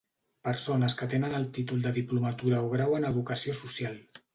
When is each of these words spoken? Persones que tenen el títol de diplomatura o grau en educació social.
Persones 0.47 0.95
que 1.01 1.09
tenen 1.11 1.37
el 1.41 1.47
títol 1.59 1.85
de 1.85 1.95
diplomatura 2.01 2.67
o 2.67 2.77
grau 2.77 3.01
en 3.03 3.11
educació 3.15 3.61
social. 3.65 4.07